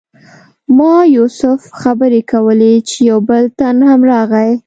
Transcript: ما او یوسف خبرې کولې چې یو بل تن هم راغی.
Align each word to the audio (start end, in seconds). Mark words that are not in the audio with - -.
ما 0.77 0.93
او 1.03 1.11
یوسف 1.17 1.59
خبرې 1.81 2.21
کولې 2.31 2.73
چې 2.87 2.97
یو 3.09 3.19
بل 3.29 3.43
تن 3.57 3.75
هم 3.89 4.01
راغی. 4.11 4.51